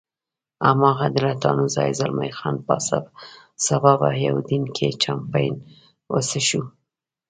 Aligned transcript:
هماغه 0.67 1.05
د 1.13 1.15
لټانو 1.25 1.65
ځای، 1.75 1.89
زلمی 1.99 2.31
خان 2.37 2.55
پاڅه، 2.65 2.99
سبا 3.67 3.91
به 3.99 4.09
په 4.13 4.19
یوډین 4.25 4.63
کې 4.75 4.87
چامپېن 5.01 5.53
وڅښو. 6.11 6.61